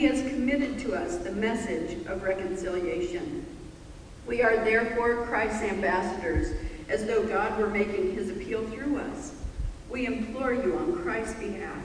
[0.00, 3.44] he has committed to us the message of reconciliation.
[4.26, 6.56] We are therefore Christ's ambassadors,
[6.88, 9.34] as though God were making his appeal through us.
[9.90, 11.82] We implore you on Christ's behalf,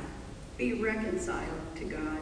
[0.57, 2.19] be reconciled to God.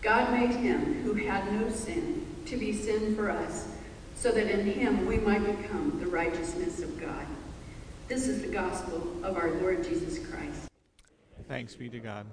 [0.00, 3.68] God made him who had no sin to be sin for us,
[4.16, 7.26] so that in him we might become the righteousness of God.
[8.08, 10.70] This is the gospel of our Lord Jesus Christ.
[11.46, 12.24] Thanks be to God.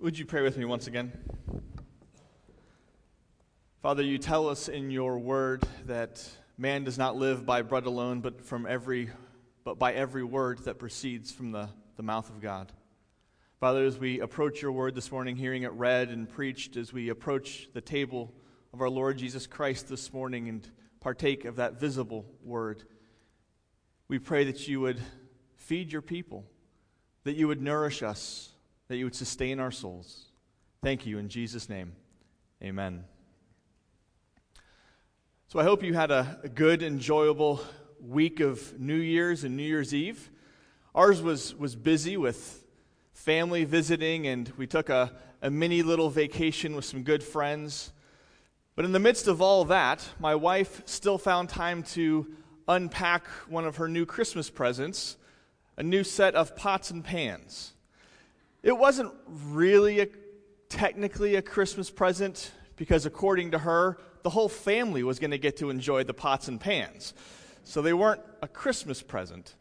[0.00, 1.10] Would you pray with me once again?
[3.82, 6.24] Father, you tell us in your word that
[6.56, 9.10] man does not live by bread alone, but from every
[9.64, 12.72] but by every word that proceeds from the, the mouth of God.
[13.58, 17.08] Father, as we approach your word this morning, hearing it read and preached, as we
[17.08, 18.32] approach the table
[18.72, 20.64] of our Lord Jesus Christ this morning and
[21.00, 22.84] partake of that visible word,
[24.06, 25.00] we pray that you would
[25.56, 26.44] feed your people,
[27.24, 28.52] that you would nourish us,
[28.88, 30.26] that you would sustain our souls.
[30.82, 31.92] Thank you in Jesus' name.
[32.62, 33.04] Amen.
[35.48, 37.60] So I hope you had a, a, good, enjoyable
[38.00, 40.30] week of New Year's and New Year's Eve.
[40.94, 42.64] Ours was, was busy with
[43.12, 47.92] family visiting, and we took a, a mini little vacation with some good friends.
[48.74, 52.26] But in the midst of all that, my wife still found time to
[52.68, 55.16] unpack one of her new Christmas presents
[55.76, 57.72] a new set of pots and pans.
[58.62, 60.08] It wasn't really a,
[60.68, 65.56] technically a Christmas present because, according to her, the whole family was going to get
[65.58, 67.14] to enjoy the pots and pans.
[67.64, 69.54] So they weren't a Christmas present.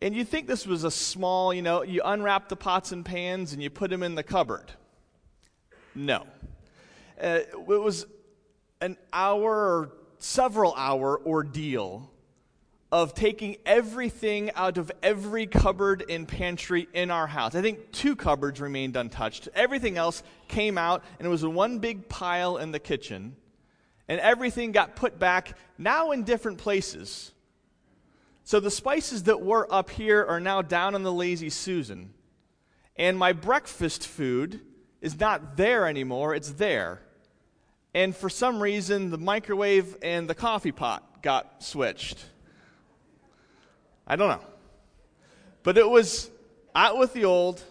[0.00, 3.52] And you think this was a small, you know, you unwrap the pots and pans
[3.52, 4.70] and you put them in the cupboard.
[5.94, 6.26] No.
[7.18, 8.06] Uh, it was
[8.80, 12.10] an hour or several hour ordeal
[12.94, 17.56] of taking everything out of every cupboard and pantry in our house.
[17.56, 19.48] I think two cupboards remained untouched.
[19.52, 23.34] Everything else came out, and it was one big pile in the kitchen.
[24.06, 27.32] And everything got put back, now in different places.
[28.44, 32.14] So the spices that were up here are now down in the Lazy Susan.
[32.94, 34.60] And my breakfast food
[35.00, 37.00] is not there anymore, it's there.
[37.92, 42.26] And for some reason, the microwave and the coffee pot got switched.
[44.06, 44.46] I don't know.
[45.62, 46.30] But it was
[46.74, 47.62] out with the old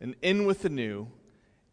[0.00, 1.08] and in with the new,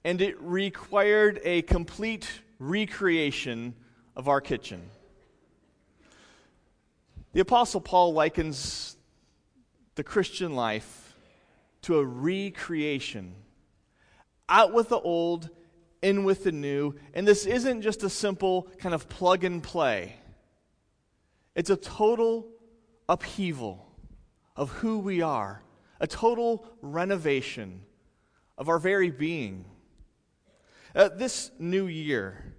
[0.04, 2.28] and it required a complete
[2.60, 3.74] recreation
[4.16, 4.82] of our kitchen.
[7.34, 8.98] The Apostle Paul likens
[9.96, 11.16] the Christian life
[11.84, 13.36] to a recreation.
[14.50, 15.50] Out with the old,
[16.02, 16.96] in with the new.
[17.14, 20.16] And this isn't just a simple kind of plug and play,
[21.56, 22.48] it's a total
[23.08, 23.91] upheaval
[24.56, 25.64] of who we are,
[26.00, 27.82] a total renovation
[28.58, 29.66] of our very being.
[30.94, 32.54] Uh, this new year,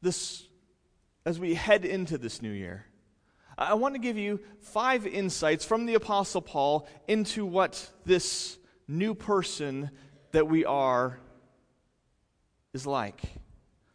[0.00, 0.46] this,
[1.26, 2.86] as we head into this new year,
[3.58, 9.14] I want to give you five insights from the Apostle Paul into what this new
[9.14, 9.90] person
[10.32, 11.20] that we are
[12.72, 13.20] is like.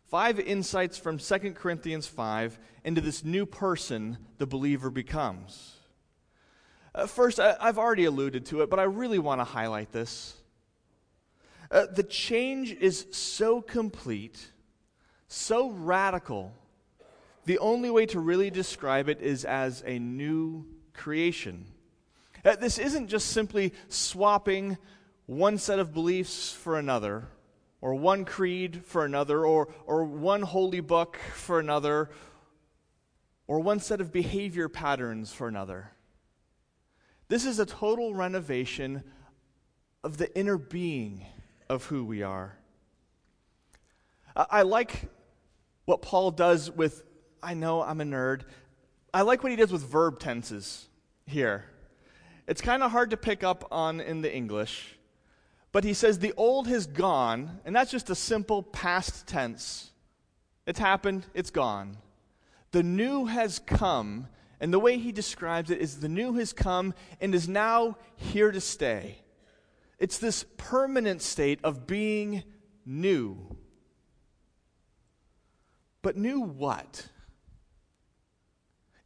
[0.09, 5.76] Five insights from 2 Corinthians 5 into this new person the believer becomes.
[6.97, 10.33] Uh, first, I, have already alluded to it, but I really want to highlight this.
[11.69, 14.49] Uh, the change is so complete,
[15.27, 16.53] so radical,
[17.45, 21.67] the only way to really describe it is as a new creation.
[22.43, 24.79] Uh, this isn't just simply swapping
[25.27, 27.27] one set of beliefs for another,
[27.79, 32.09] or one creed for another, or, or one holy book for another,
[33.45, 35.91] or one set of behavior patterns for another.
[37.29, 39.03] This is a total renovation
[40.03, 41.25] of the inner being
[41.69, 42.57] of who we are.
[44.35, 45.09] I like
[45.85, 47.03] what Paul does with,
[47.41, 48.43] I know I'm a nerd.
[49.13, 50.87] I like what he does with verb tenses
[51.25, 51.65] here.
[52.47, 54.97] It's kind of hard to pick up on in the English,
[55.71, 59.91] but he says the old has gone, and that's just a simple past tense.
[60.65, 61.97] It's happened, it's gone.
[62.71, 64.27] The new has come,
[64.59, 68.51] and the way he describes it is the new has come and is now here
[68.51, 69.19] to stay.
[69.99, 72.43] It's this permanent state of being
[72.85, 73.55] new.
[76.01, 77.07] But new what?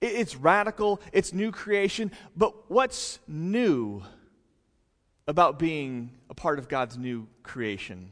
[0.01, 4.03] It's radical, it's new creation, but what's new
[5.27, 8.09] about being a part of God's new creation?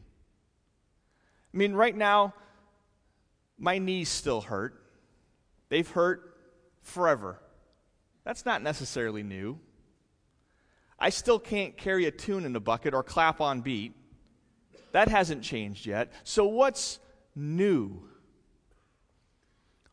[1.53, 2.35] I mean, right now,
[3.57, 4.81] my knees still hurt.
[5.69, 6.28] They've hurt
[6.89, 7.39] forever.
[8.23, 9.59] That's not necessarily new.
[10.99, 13.93] I still can't carry a tune in a bucket or clap on beat.
[14.91, 16.11] That hasn't changed yet.
[16.23, 16.99] So, what's
[17.35, 18.01] new?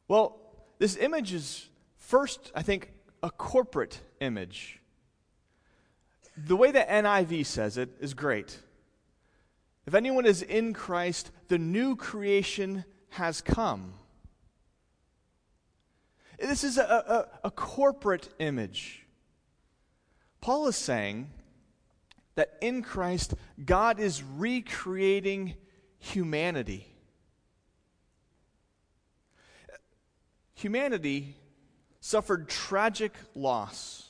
[0.08, 0.40] Well,
[0.78, 4.80] this image is first, I think, a corporate image.
[6.36, 8.58] The way that NIV says it is great.
[9.86, 13.94] If anyone is in Christ, the new creation has come.
[16.38, 19.06] This is a, a, a corporate image.
[20.40, 21.30] Paul is saying
[22.34, 23.34] that in Christ,
[23.64, 25.54] God is recreating
[25.98, 26.86] humanity.
[30.54, 31.34] Humanity
[32.00, 34.08] suffered tragic loss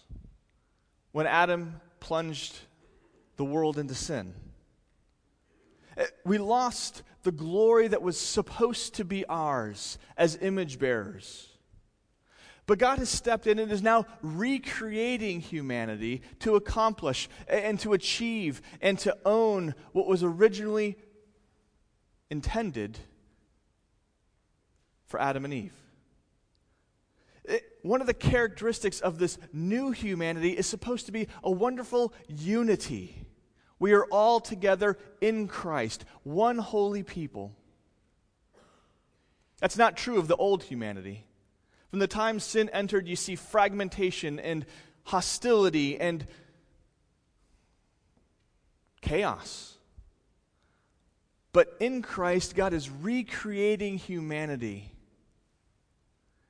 [1.12, 2.58] when Adam plunged
[3.36, 4.34] the world into sin.
[6.24, 11.55] We lost the glory that was supposed to be ours as image bearers.
[12.66, 18.60] But God has stepped in and is now recreating humanity to accomplish and to achieve
[18.80, 20.96] and to own what was originally
[22.28, 22.98] intended
[25.06, 25.72] for Adam and Eve.
[27.44, 32.12] It, one of the characteristics of this new humanity is supposed to be a wonderful
[32.26, 33.24] unity.
[33.78, 37.54] We are all together in Christ, one holy people.
[39.60, 41.25] That's not true of the old humanity.
[41.90, 44.66] From the time sin entered, you see fragmentation and
[45.04, 46.26] hostility and
[49.00, 49.78] chaos.
[51.52, 54.92] But in Christ, God is recreating humanity.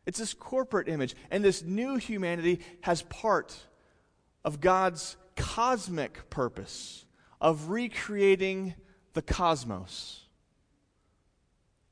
[0.04, 1.14] It's this corporate image.
[1.30, 3.56] And this new humanity has part
[4.44, 7.04] of God's cosmic purpose
[7.40, 8.74] of recreating
[9.12, 10.25] the cosmos.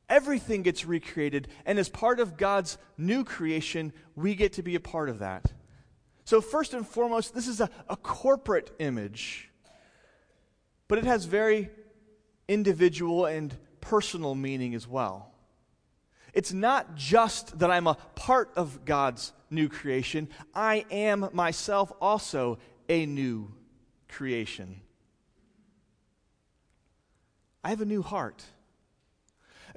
[0.08, 4.80] Everything gets recreated, and as part of God's new creation, we get to be a
[4.80, 5.52] part of that.
[6.24, 9.50] So, first and foremost, this is a, a corporate image,
[10.88, 11.70] but it has very
[12.48, 15.32] individual and personal meaning as well.
[16.34, 22.58] It's not just that I'm a part of God's new creation, I am myself also
[22.88, 23.52] a new
[24.08, 24.80] creation.
[27.62, 28.44] I have a new heart.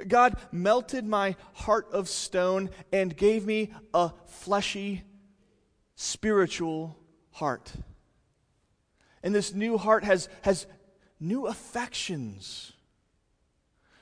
[0.06, 5.04] God melted my heart of stone and gave me a fleshy,
[5.96, 6.98] spiritual
[7.32, 7.72] heart.
[9.24, 10.68] And this new heart has, has
[11.20, 12.74] new affections.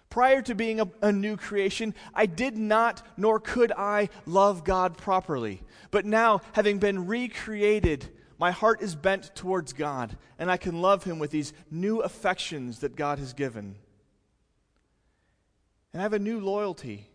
[0.09, 4.97] Prior to being a, a, new creation, I did not nor could I love God
[4.97, 5.61] properly.
[5.91, 11.03] But now, having been recreated, my heart is bent towards God, and I can love
[11.03, 13.75] Him with these new affections that God has given.
[15.95, 17.07] And I have a new loyalty.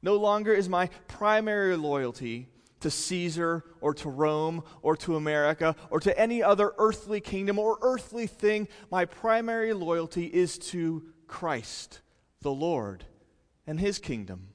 [0.00, 2.48] No longer is my primary loyalty
[2.80, 7.76] to Caesar or to Rome or to America or to any other earthly kingdom or
[7.82, 8.66] earthly thing.
[8.90, 12.00] My primary loyalty is to Christ,
[12.40, 13.04] the Lord,
[13.66, 14.48] and His kingdom.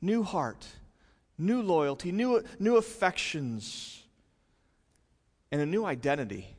[0.00, 0.64] New heart,
[1.36, 4.04] new loyalty, new, new affections,
[5.50, 6.54] and a new identity.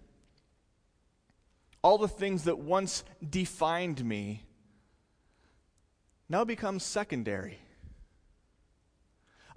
[1.81, 4.43] All the things that once defined me
[6.29, 7.59] now become secondary.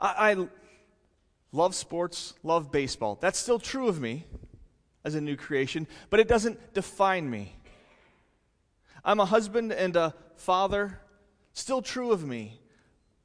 [0.00, 0.48] I, I
[1.52, 3.18] love sports, love baseball.
[3.20, 4.24] That's still true of me
[5.04, 7.54] as a new creation, but it doesn't define me.
[9.04, 11.00] I'm a husband and a father,
[11.52, 12.60] still true of me,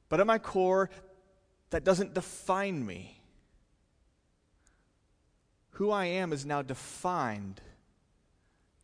[0.10, 0.90] but at my core,
[1.70, 3.22] that doesn't define me.
[5.72, 7.62] Who I am is now defined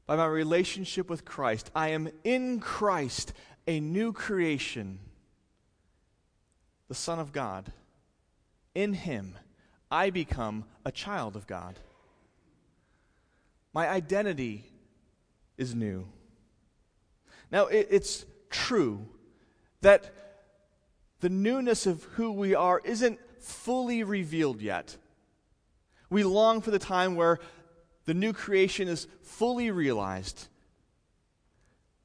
[0.06, 1.72] by my relationship with Christ.
[1.74, 3.34] I am in Christ,
[3.68, 5.00] a new creation,
[6.88, 7.72] the Son of God.
[8.76, 9.38] In Him,
[9.92, 11.80] I become a child of God.
[13.74, 14.66] My identity
[15.58, 16.08] is new.
[17.52, 19.08] Now, it, it's true
[19.82, 20.12] that
[21.20, 24.98] the newness of who we are isn't fully revealed yet.
[26.10, 27.40] We long for the time where
[28.06, 30.48] the new creation is fully realized.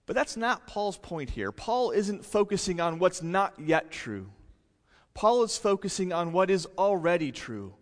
[0.08, 1.52] But that's not Paul's point here.
[1.52, 4.30] Paul isn't focusing on what's not yet true.
[5.12, 7.74] Paul is focusing on what is already true.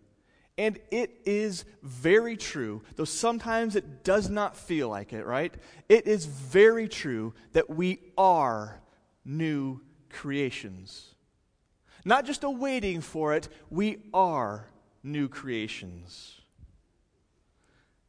[0.57, 5.55] And it is very true, though sometimes it does not feel like it, right?
[5.87, 8.81] It is very true that we are
[9.23, 9.79] new
[10.09, 11.15] creations.
[12.03, 14.67] Not just awaiting for it, we are
[15.01, 16.41] new creations.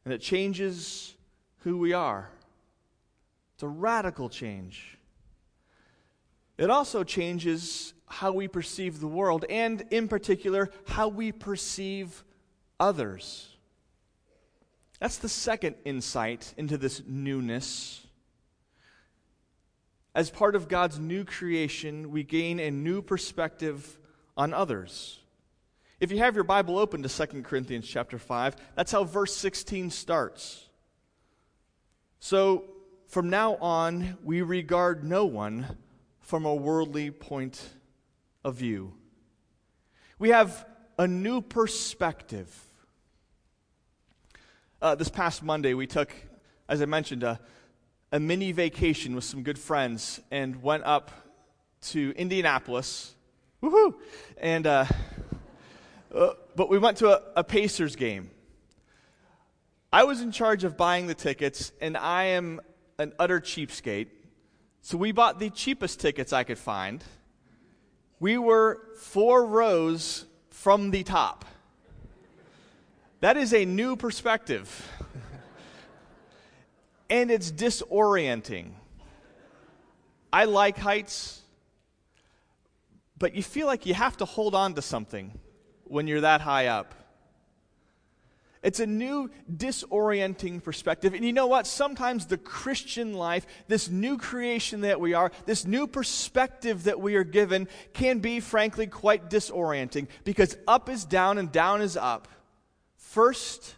[0.03, 1.15] And it changes
[1.59, 2.31] who we are.
[3.59, 4.97] It's a radical change.
[6.57, 12.23] It also changes how we perceive the world, and in particular, how we perceive
[12.79, 13.49] others.
[15.01, 18.07] That's the second insight into this newness.
[20.15, 23.99] As part of God's new creation, we gain a new perspective
[24.37, 25.19] on others.
[25.99, 29.89] If you have your Bible open to 2 Corinthians chapter 5, that's how verse 16
[29.89, 30.63] starts.
[32.21, 32.63] So,
[33.09, 35.77] from now on, we regard no one
[36.21, 37.59] from a worldly point
[38.43, 38.93] of view.
[40.19, 40.63] We have
[40.95, 42.55] a new perspective.
[44.79, 46.13] Uh, this past Monday, we took,
[46.67, 47.39] as I mentioned, a,
[48.11, 51.09] a mini vacation with some good friends and went up
[51.87, 53.15] to Indianapolis.
[53.63, 53.95] Woohoo!
[54.37, 54.85] And, uh,
[56.13, 58.29] uh, but we went to a, a Pacers game.
[59.91, 62.61] I was in charge of buying the tickets, and I am
[62.99, 64.07] an utter cheapskate.
[64.81, 67.03] So we bought the cheapest tickets I could find.
[68.19, 71.45] We were four rows from the top.
[73.21, 74.87] That is a new perspective.
[77.09, 78.71] and it's disorienting.
[80.31, 81.41] I like heights,
[83.17, 85.37] but you feel like you have to hold on to something
[85.85, 86.93] when you're that high up.
[88.61, 91.13] It's a new, disorienting perspective.
[91.13, 91.65] And you know what?
[91.65, 97.15] Sometimes the Christian life, this new creation that we are, this new perspective that we
[97.15, 102.27] are given, can be, frankly, quite disorienting because up is down and down is up.
[102.97, 103.75] First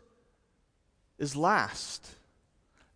[1.19, 2.15] is last.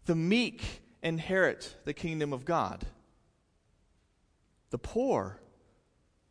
[0.06, 0.64] The meek
[1.04, 2.84] inherit the kingdom of God,
[4.72, 5.40] the poor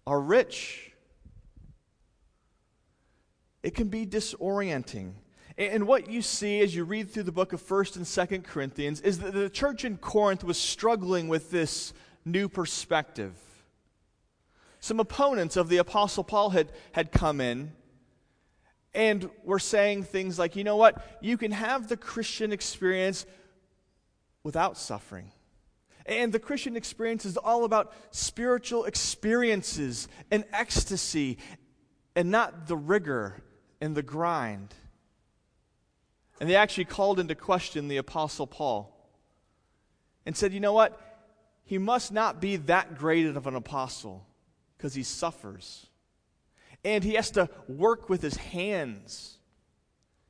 [0.04, 0.90] are rich.
[3.62, 5.12] It can be disorienting.
[5.56, 9.00] And what you see as you read through the book of 1st and 2nd Corinthians
[9.00, 11.92] is that the church in Corinth was struggling with this
[12.24, 13.34] new perspective.
[14.80, 17.72] Some opponents of the Apostle Paul had, had come in
[18.92, 23.24] and were saying things like, you know what, you can have the Christian experience
[24.42, 25.30] without suffering.
[26.06, 31.38] And the Christian experience is all about spiritual experiences and ecstasy
[32.14, 33.42] and not the rigor
[33.80, 34.74] and the grind.
[36.40, 38.94] And they actually called into question the Apostle Paul
[40.26, 41.00] and said, you know what?
[41.64, 44.26] He must not be that great of an apostle
[44.76, 45.86] because he suffers.
[46.84, 49.38] And he has to work with his hands.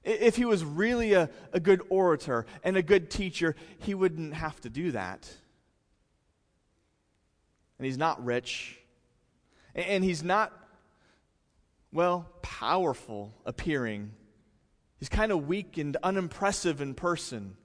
[0.05, 4.61] If he was really a, a good orator and a good teacher, he wouldn't have
[4.61, 5.29] to do that.
[7.79, 8.79] And he's not rich.
[9.75, 10.53] And he's not,
[11.93, 14.13] well, powerful appearing
[14.99, 17.57] He's kind of weak and unimpressive in person.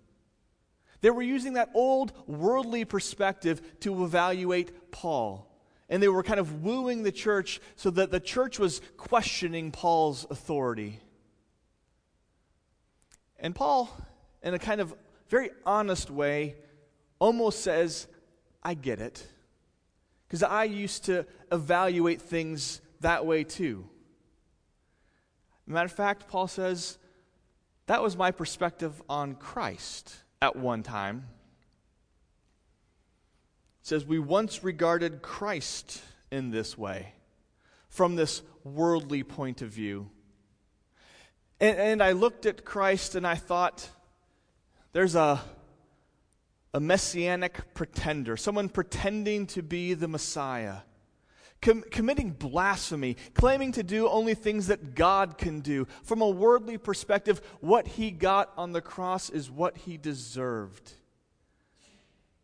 [1.02, 5.46] They were using that old worldly perspective to evaluate Paul.
[5.88, 10.26] And they were kind of wooing the church so that the church was questioning Paul's
[10.30, 11.00] authority.
[13.40, 13.90] And Paul,
[14.44, 14.94] in a kind of
[15.30, 16.56] very honest way,
[17.18, 18.08] almost says,
[18.62, 19.26] I get it.
[20.28, 23.88] Because I used to evaluate things that way too.
[25.66, 26.98] Matter of fact, Paul says,
[27.90, 31.26] that was my perspective on Christ at one time.
[33.82, 37.14] It says, We once regarded Christ in this way,
[37.90, 40.12] from this worldly point of view.
[41.60, 43.90] And, and I looked at Christ and I thought,
[44.92, 45.42] there's a,
[46.76, 50.82] a messianic pretender, someone pretending to be the Messiah
[51.62, 55.88] com- committing blasphemy, claiming to do only things that God can do.
[56.04, 60.94] From a worldly perspective, what he got on the cross is what he deserved.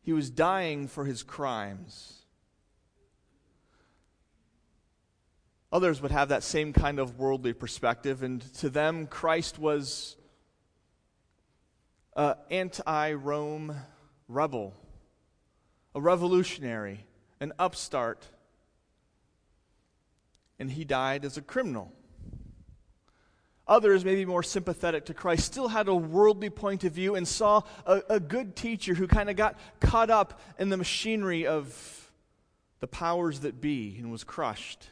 [0.01, 2.11] He was dying for his crimes.
[5.71, 10.15] Others would have that same kind of worldly perspective, and to them, Christ was
[12.15, 13.75] uh, an anti Rome
[14.27, 14.73] rebel,
[15.93, 17.05] a revolutionary,
[17.41, 18.25] an upstart
[20.59, 21.91] and he died as a criminal.
[23.67, 27.61] Others, maybe more sympathetic to Christ, still had a worldly point of view and saw
[27.85, 32.11] a, a good teacher who kind of got caught up in the machinery of
[32.79, 34.89] the powers that be and was crushed.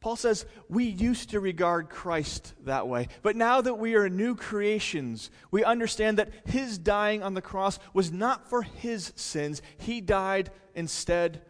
[0.00, 3.06] Paul says, We used to regard Christ that way.
[3.22, 7.78] But now that we are new creations, we understand that his dying on the cross
[7.94, 9.62] was not for his sins.
[9.78, 11.42] He died instead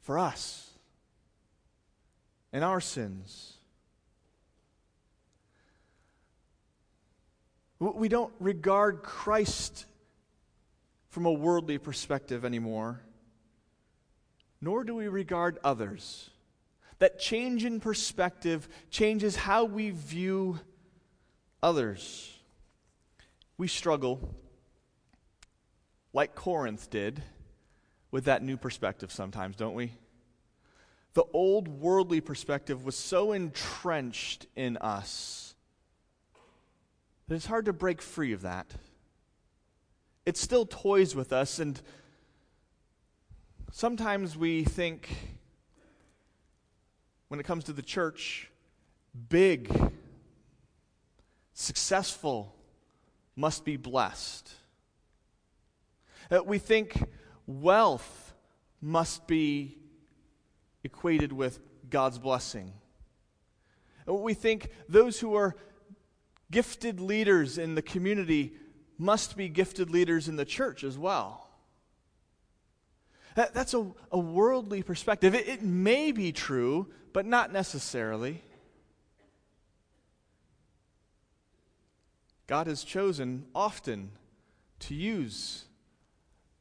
[0.00, 0.63] for us
[2.54, 3.58] and our sins.
[7.78, 9.84] We don't regard Christ
[11.10, 13.02] from a worldly perspective anymore.
[14.64, 16.30] nor do we regard others.
[16.98, 20.58] That change in perspective changes how we view
[21.62, 22.32] others.
[23.58, 24.34] We struggle,
[26.14, 27.22] like Corinth did,
[28.10, 29.92] with that new perspective sometimes, don't we?
[31.14, 35.54] The old worldly perspective was so entrenched in us
[37.26, 38.66] that it's hard to break free of that.
[40.26, 41.80] It still toys with us, and
[43.70, 45.08] sometimes we think,
[47.28, 48.50] when it comes to the church,
[49.28, 49.70] big,
[51.52, 52.54] successful
[53.36, 54.52] must be blessed.
[56.44, 57.04] We think
[57.46, 58.34] wealth
[58.80, 59.78] must be
[60.84, 61.58] equated with
[61.90, 62.72] God's blessing.
[64.08, 65.56] Uh, we think those who are
[66.50, 68.54] gifted leaders in the community
[68.98, 71.48] must be gifted leaders in the church as well.
[73.34, 75.34] That, that's a, a worldly perspective.
[75.34, 78.42] It, it may be true, but not necessarily.
[82.46, 84.10] God has chosen often
[84.80, 85.64] to use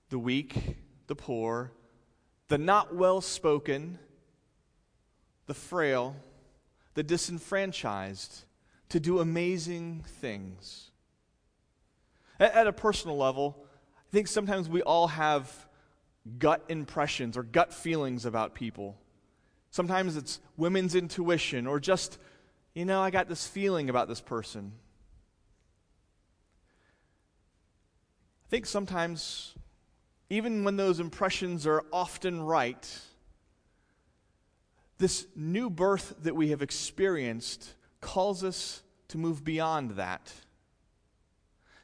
[0.09, 0.77] the weak,
[1.07, 1.73] the poor,
[2.47, 3.99] the not well spoken,
[5.45, 6.15] the frail,
[6.93, 8.45] the disenfranchised
[8.89, 10.91] to do amazing things.
[12.39, 13.57] At, at, a personal level,
[13.97, 15.67] I think sometimes we all have
[16.37, 18.97] gut impressions or gut feelings about people.
[19.71, 22.17] Sometimes it's women's intuition or just,
[22.73, 24.73] you know, I got this feeling about this person.
[28.45, 29.55] I think sometimes,
[30.29, 32.87] even when those impressions are often right,
[34.97, 40.31] this new birth that we have experienced calls us to move beyond that.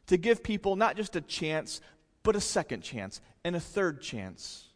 [0.07, 1.81] To give people not just a chance,
[2.23, 4.67] but a second chance and a third chance.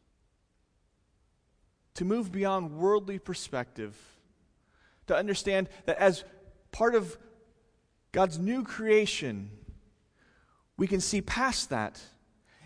[1.95, 3.95] To move beyond worldly perspective.
[5.07, 6.23] To understand that as
[6.71, 7.17] part of
[8.11, 9.51] God's new creation,
[10.77, 12.01] we can see past that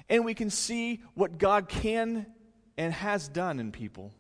[0.10, 2.26] and we can see what God can
[2.78, 4.14] and has done in people,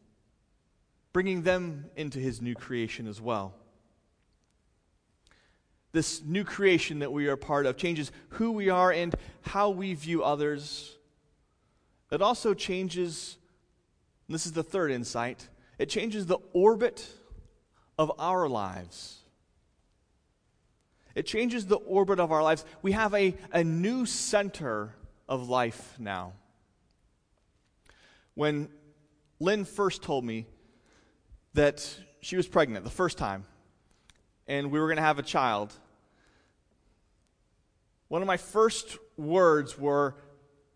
[1.14, 3.56] bringing them into his new creation as well.
[5.92, 9.94] This new creation that we are part of changes who we are and how we
[9.94, 10.98] view others.
[12.12, 13.38] It also changes,
[14.30, 15.48] this is the third insight,
[15.80, 17.08] it changes the orbit
[17.98, 19.24] of our lives.
[21.16, 22.64] It changes the orbit of our lives.
[22.84, 24.94] We have a, a new center
[25.28, 26.34] of life now.
[28.36, 28.70] When
[29.40, 30.46] Lynn first told me
[31.54, 33.46] that she was pregnant the first time
[34.48, 35.74] and we were going to have a child,
[38.08, 40.16] one of my first words were,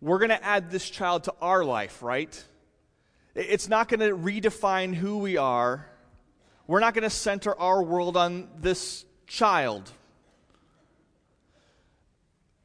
[0.00, 2.44] We're going to add this child to our life, right?
[3.34, 5.86] It's not going to redefine who we are.
[6.66, 9.90] We're not going to center our world on this child.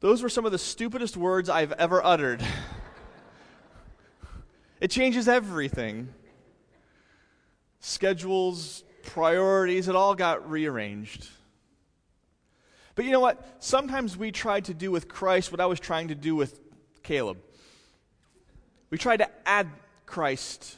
[0.00, 2.44] Those were some of the stupidest words I've ever uttered.
[4.80, 6.10] it changes everything.
[7.80, 11.28] Schedules, priorities, it all got rearranged.
[12.94, 13.44] But you know what?
[13.60, 16.60] Sometimes we try to do with Christ what I was trying to do with
[17.02, 17.38] Caleb.
[18.90, 19.68] We try to add
[20.06, 20.76] Christ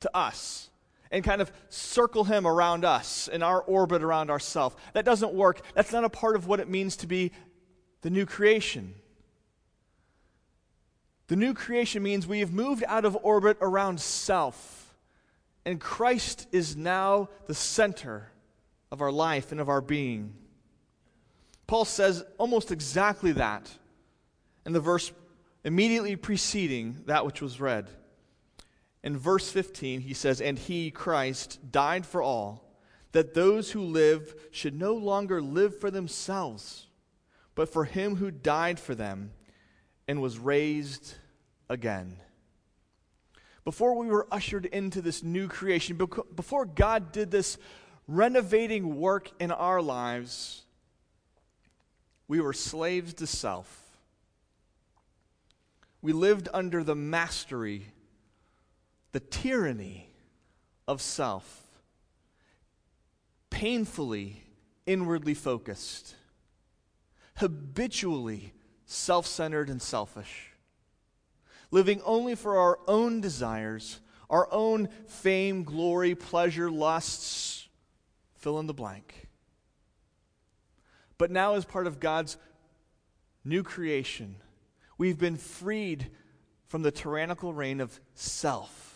[0.00, 0.68] to us
[1.10, 4.76] and kind of circle him around us in our orbit around ourselves.
[4.92, 5.62] That doesn't work.
[5.74, 7.32] That's not a part of what it means to be
[8.02, 8.94] the new creation.
[11.28, 14.87] The new creation means we have moved out of orbit around self,
[15.68, 18.32] and Christ is now the center
[18.90, 20.32] of our life and of our being.
[21.66, 23.70] Paul says almost exactly that
[24.64, 25.12] in the verse
[25.64, 27.90] immediately preceding that which was read.
[29.02, 32.64] In verse 15, he says, And he, Christ, died for all,
[33.12, 36.86] that those who live should no longer live for themselves
[37.54, 39.32] but for him who died for them
[40.06, 41.16] and was raised
[41.68, 42.16] again.
[43.68, 47.58] Before we were ushered into this new creation, before God did this
[48.06, 50.62] renovating work in our lives,
[52.28, 53.90] we were slaves to self.
[56.00, 57.92] We lived under the mastery,
[59.12, 60.14] the tyranny
[60.86, 61.66] of self,
[63.50, 64.44] painfully
[64.86, 66.14] inwardly focused
[67.36, 68.54] habitually
[68.86, 70.47] self centered and selfish,
[71.70, 74.00] living only for our own desires,
[74.30, 77.68] our own fame, glory, pleasure, lusts,
[78.36, 79.28] fill in the blank.
[81.18, 82.36] But now, as part of God's
[83.44, 84.36] new creation,
[84.96, 86.10] we've been freed
[86.68, 88.88] from the tyrannical reign of self.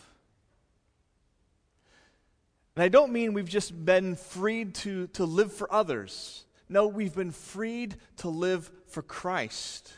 [2.75, 6.45] And I don't mean we've just been freed to, to live for others.
[6.69, 9.93] No, we've been freed to live for Christ,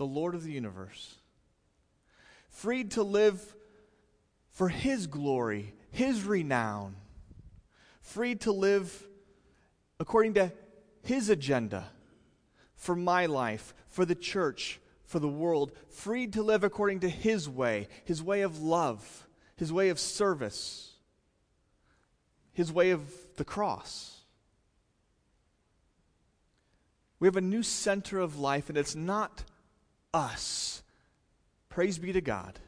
[0.00, 1.16] the Lord of the universe.
[2.48, 3.54] Freed to live
[4.48, 6.96] for His glory, His renown.
[8.00, 9.06] Freed to live
[10.00, 10.52] according to
[11.02, 11.84] His agenda
[12.74, 15.70] for my life, for the church, for the world.
[15.90, 19.28] Freed to live according to His way, His way of love
[19.60, 20.94] his way of service,
[22.54, 24.22] his way of the cross.
[27.18, 29.44] We have a new center of life, and it's not
[30.12, 30.82] us.
[31.68, 32.58] Praise be to God.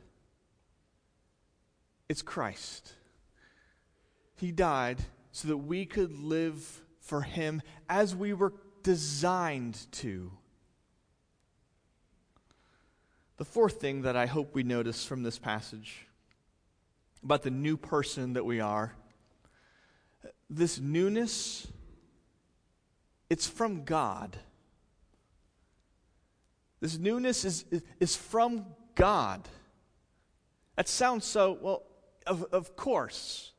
[2.08, 2.94] It's Christ.
[4.36, 4.98] He died
[5.32, 8.52] so that we could live for Him as we were
[8.82, 10.32] designed to.
[13.38, 16.06] The fourth thing that I hope we notice from this passage
[17.24, 18.94] about the new person that we are.
[20.50, 21.66] This newness,
[23.30, 24.36] it's from God.
[26.82, 27.64] This newness is,
[28.00, 28.66] is, from
[28.96, 29.48] God.
[30.74, 31.84] That sounds so, well,
[32.26, 33.52] of, of course.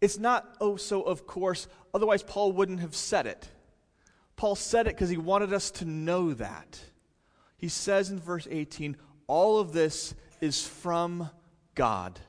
[0.00, 3.48] It's not, oh, so of course, otherwise, Paul wouldn't have said it.
[4.36, 6.78] Paul said it because he wanted us to know that.
[7.56, 11.28] He says in verse 18, all of this is from
[11.74, 12.20] God.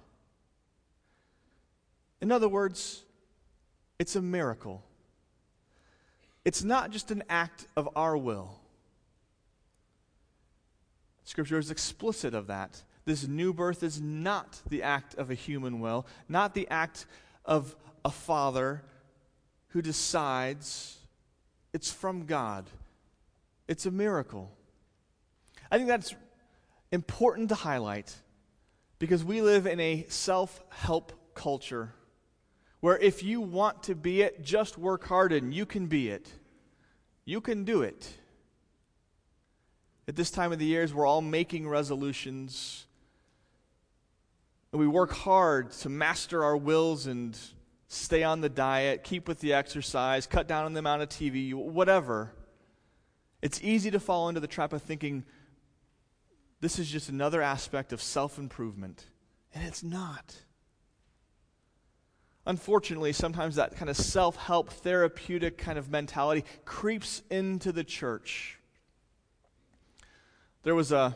[2.20, 3.04] In other words,
[4.00, 4.84] it's a miracle.
[6.44, 8.60] It's not just an act of our will.
[11.30, 12.82] Scripture is explicit of that.
[13.06, 17.06] This new birth is not the act of a human will, not the act
[17.46, 18.82] of a father
[19.68, 20.98] who decides.
[21.72, 22.66] It's from God.
[23.68, 24.50] It's a miracle.
[25.70, 26.16] I think that's
[26.92, 28.12] important to highlight
[28.98, 31.94] because we live in a self help culture
[32.80, 36.28] where if you want to be it, just work hard and you can be it.
[37.24, 38.12] You can do it.
[40.10, 42.88] At this time of the years, we're all making resolutions.
[44.72, 47.38] And we work hard to master our wills and
[47.90, 51.54] stay on the diet, keep with the exercise, cut down on the amount of TV,
[51.54, 52.34] whatever.
[53.44, 55.26] It's easy to fall into the trap of thinking,
[56.60, 59.06] this is just another aspect of self improvement.
[59.54, 60.36] And it's not.
[62.48, 68.59] Unfortunately, sometimes that kind of self help, therapeutic kind of mentality creeps into the church.
[70.64, 71.16] There was a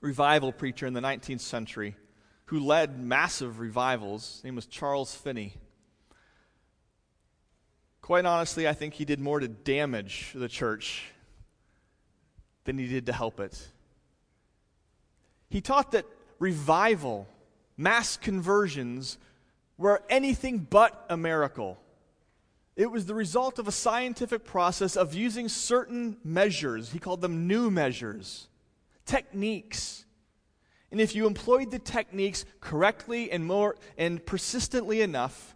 [0.00, 1.94] revival preacher in the 19th century
[2.46, 4.36] who led massive revivals.
[4.36, 5.54] His name was Charles Finney.
[8.00, 11.04] Quite honestly, I think he did more to damage the church
[12.64, 13.68] than he did to help it.
[15.50, 16.06] He taught that
[16.38, 17.28] revival,
[17.76, 19.18] mass conversions,
[19.76, 21.78] were anything but a miracle.
[22.80, 26.92] It was the result of a scientific process of using certain measures.
[26.92, 28.48] He called them new measures,
[29.04, 30.06] techniques.
[30.90, 35.54] And if you employed the techniques correctly and more and persistently enough,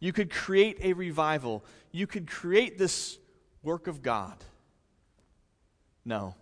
[0.00, 1.64] you could create a revival.
[1.92, 3.20] You could create this
[3.62, 4.34] work of God.
[6.04, 6.34] No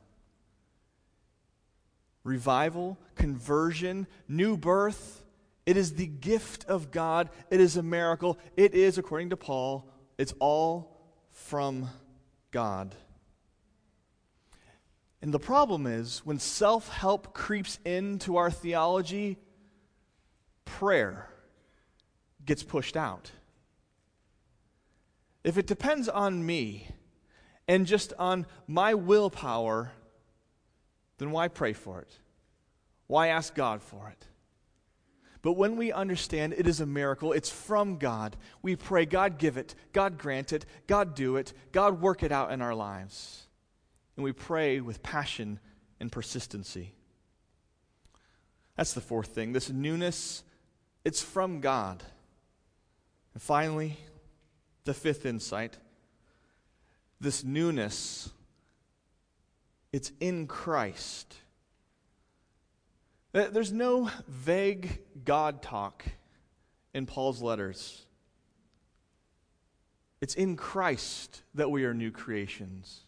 [2.24, 5.22] revival, conversion, new birth.
[5.70, 7.30] It is the gift of God.
[7.48, 8.40] It is a miracle.
[8.56, 11.88] It is, according to Paul, it's all from
[12.50, 12.96] God.
[15.22, 19.38] And the problem is when self help creeps into our theology,
[20.64, 21.28] prayer
[22.44, 23.30] gets pushed out.
[25.44, 26.88] If it depends on me
[27.68, 29.92] and just on my willpower,
[31.18, 32.18] then why pray for it?
[33.06, 34.26] Why ask God for it?
[35.42, 39.56] But when we understand it is a miracle, it's from God, we pray, God give
[39.56, 43.46] it, God grant it, God do it, God work it out in our lives.
[44.16, 45.58] And we pray with passion
[45.98, 46.92] and persistency.
[48.76, 49.52] That's the fourth thing.
[49.52, 50.42] This newness,
[51.04, 52.02] it's from God.
[53.32, 53.96] And finally,
[54.84, 55.78] the fifth insight
[57.20, 58.30] this newness
[59.92, 61.34] it's in Christ.
[63.32, 66.04] There's no vague God talk
[66.92, 68.04] in Paul's letters.
[70.20, 73.04] It's in Christ that we are new creations.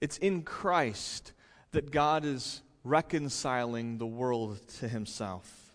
[0.00, 1.32] It's in Christ
[1.72, 5.74] that God is reconciling the world to himself.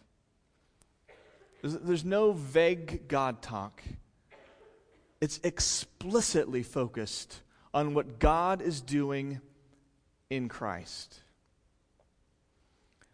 [1.62, 3.82] There's, no vague God talk.
[5.22, 7.42] It's explicitly focused
[7.74, 9.40] on what God is doing
[10.30, 11.23] in Christ.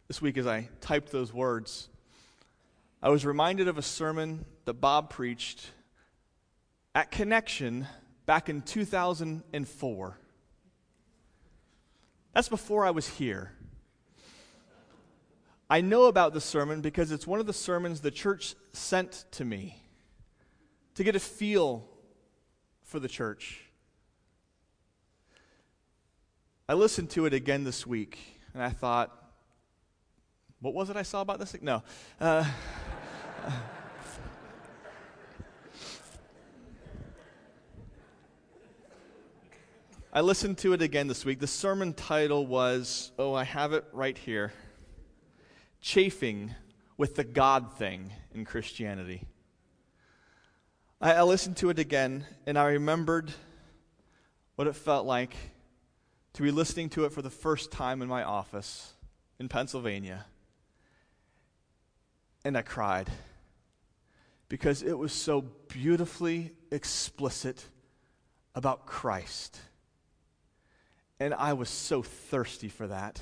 [0.10, 1.88] This week, as I typed those words,
[3.00, 5.69] I was reminded of a sermon that Bob preached
[6.95, 7.86] at Connection
[8.26, 10.17] back in 2004.
[12.34, 13.52] That's before I was here.
[15.69, 19.45] I know about the sermon because it's one of the sermons the church sent to
[19.45, 19.80] me
[20.95, 21.88] to get a feel
[22.82, 23.62] for the church.
[26.67, 28.17] I listened to it again this week
[28.56, 29.15] and I thought,
[30.62, 31.56] what was it I saw about this?
[31.62, 31.84] No.
[32.19, 32.45] Uh,
[40.12, 41.39] I listened to it again this week.
[41.39, 44.52] The sermon title was, oh, I have it right here
[45.82, 46.56] Chafing
[46.98, 49.24] with the God thing in Christianity.
[51.00, 53.32] I, I listened to it again, and I remembered
[54.56, 55.34] what it felt like
[56.34, 58.93] to be listening to it for the first time in my office
[59.39, 60.26] in Pennsylvania.
[62.45, 63.10] And I cried
[64.47, 67.63] because it was so beautifully explicit
[68.56, 69.60] about Christ.
[71.19, 73.21] And I was so thirsty for that.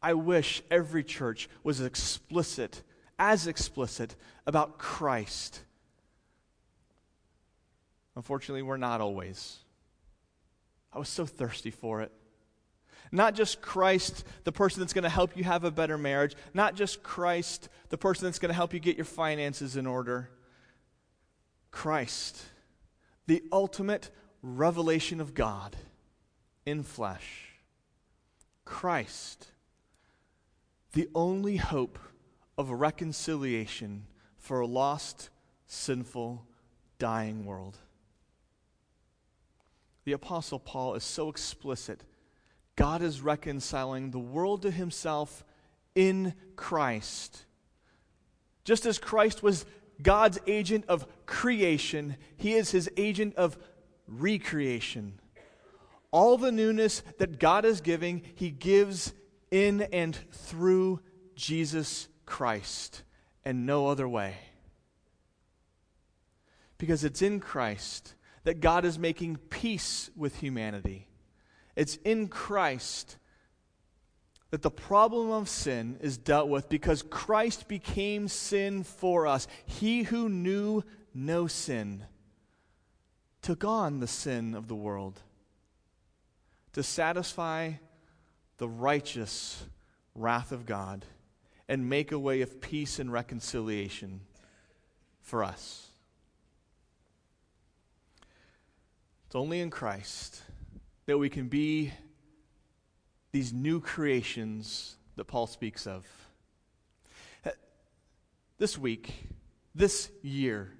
[0.00, 2.82] I wish every church was explicit,
[3.18, 4.14] as explicit
[4.46, 5.60] about Christ.
[8.14, 9.58] Unfortunately, we're not always.
[10.92, 12.12] I was so thirsty for it.
[13.10, 16.34] Not just Christ, the person that's going to help you have a better marriage.
[16.52, 20.30] Not just Christ, the person that's going to help you get your finances in order.
[21.70, 22.42] Christ,
[23.26, 24.10] the ultimate
[24.42, 25.76] revelation of God
[26.66, 27.46] in flesh.
[28.64, 29.48] Christ,
[30.92, 31.98] the only hope
[32.56, 34.04] of reconciliation
[34.36, 35.30] for a lost,
[35.66, 36.46] sinful,
[36.98, 37.78] dying world.
[40.04, 42.02] The Apostle Paul is so explicit
[42.78, 45.44] God is reconciling the world to himself
[45.96, 47.44] in Christ.
[48.62, 49.66] Just as Christ was
[50.00, 53.58] God's agent of creation, he is his agent of
[54.06, 55.18] recreation.
[56.12, 59.12] All the newness that God is giving, he gives
[59.50, 61.00] in and through
[61.34, 63.02] Jesus Christ
[63.44, 64.36] and no other way.
[66.78, 68.14] Because it's in Christ
[68.44, 71.08] that God is making peace with humanity.
[71.78, 73.18] It's in Christ
[74.50, 79.46] that the problem of sin is dealt with because Christ became sin for us.
[79.64, 80.82] He who knew
[81.14, 82.04] no sin
[83.42, 85.20] took on the sin of the world
[86.72, 87.74] to satisfy
[88.56, 89.64] the righteous
[90.16, 91.04] wrath of God
[91.68, 94.22] and make a way of peace and reconciliation
[95.20, 95.86] for us.
[99.26, 100.42] It's only in Christ
[101.08, 101.90] that we can be
[103.32, 106.06] these new creations that Paul speaks of.
[108.58, 109.14] This week,
[109.74, 110.70] this year,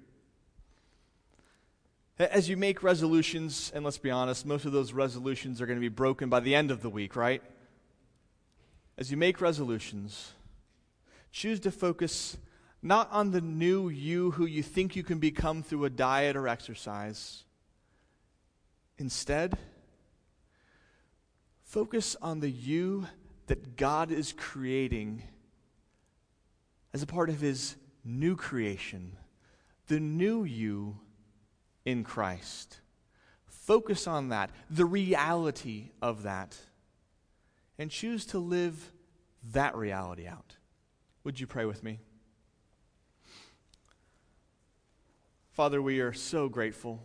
[2.19, 5.81] as you make resolutions, and let's be honest, most of those resolutions are going to
[5.81, 7.41] be broken by the end of the week, right?
[8.99, 10.33] As you make resolutions,
[11.31, 12.37] choose to focus
[12.83, 16.47] not on the new you who you think you can become through a diet or
[16.47, 17.45] exercise.
[18.99, 19.57] Instead,
[21.69, 23.05] Focus on the you
[23.45, 25.21] that God is creating
[26.95, 29.15] as a part of his new creation,
[29.85, 30.97] the new you
[31.85, 32.79] in Christ.
[33.45, 36.57] Focus on that, the reality of that,
[37.77, 38.91] and choose to live
[39.51, 40.55] that reality out.
[41.23, 41.99] Would you pray with me?
[45.51, 47.03] Father, we are so grateful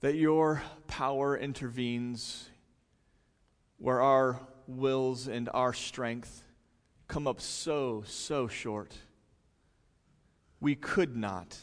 [0.00, 2.48] that your power intervenes
[3.80, 6.44] where our wills and our strength
[7.08, 8.94] come up so, so short.
[10.60, 11.58] We could not,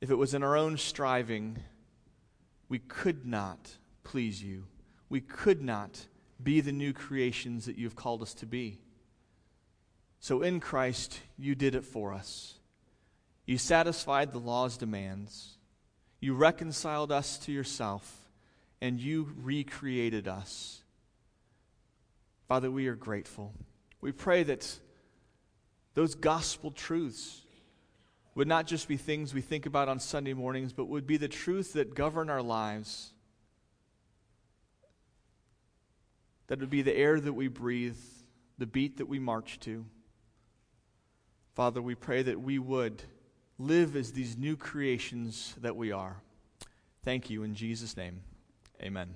[0.00, 1.58] if it was in our own striving,
[2.68, 4.66] we could not please you.
[5.08, 6.06] We could not
[6.40, 8.78] be the new creations that you've called us to be.
[10.20, 12.54] So in Christ, you did it for us.
[13.46, 15.58] You satisfied the law's demands.
[16.20, 18.28] You reconciled us to yourself,
[18.80, 20.84] and you recreated us
[22.48, 23.52] Father, we are grateful.
[24.00, 24.78] We pray that
[25.94, 27.42] those gospel truths
[28.34, 31.28] would not just be things we think about on Sunday mornings, but would be the
[31.28, 33.12] truth that govern our lives.
[36.48, 37.98] That would be the air that we breathe,
[38.58, 39.86] the beat that we march to.
[41.54, 43.02] Father, we pray that we would
[43.58, 46.20] live as these new creations that we are.
[47.02, 48.20] Thank you in Jesus' name.
[48.82, 49.14] Amen.